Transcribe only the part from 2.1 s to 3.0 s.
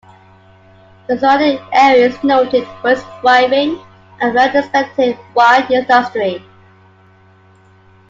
noted for